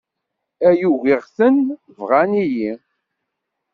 [0.69, 1.55] Ay ugiɣ-ten
[1.97, 2.71] bɣan-iyi.